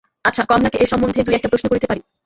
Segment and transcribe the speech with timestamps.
[0.25, 2.01] আচ্ছা, কমলাকে এ সম্বন্ধে দুই-একটা প্রশ্ন করিতে পারি?